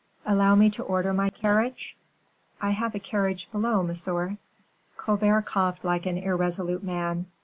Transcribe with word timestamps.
"Allow 0.25 0.55
me 0.55 0.71
to 0.71 0.81
order 0.81 1.13
my 1.13 1.29
carriage?" 1.29 1.95
"I 2.59 2.71
have 2.71 2.95
a 2.95 2.99
carriage 2.99 3.47
below, 3.51 3.83
monsieur." 3.83 4.37
Colbert 4.97 5.43
coughed 5.43 5.85
like 5.85 6.07
an 6.07 6.17
irresolute 6.17 6.83
man. 6.83 7.27